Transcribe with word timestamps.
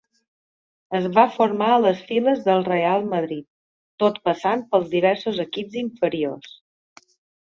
Es 0.99 1.03
va 1.17 1.25
formar 1.33 1.65
a 1.73 1.81
les 1.83 1.99
files 2.07 2.39
del 2.47 2.65
Reial 2.67 3.05
Madrid, 3.11 3.45
tot 4.05 4.17
passant 4.29 4.63
pels 4.71 4.89
diversos 4.95 5.43
equips 5.45 5.77
inferiors. 5.83 6.57